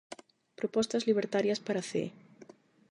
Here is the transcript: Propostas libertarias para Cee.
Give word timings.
Propostas 0.59 1.05
libertarias 1.09 1.63
para 1.65 1.85
Cee. 1.89 2.09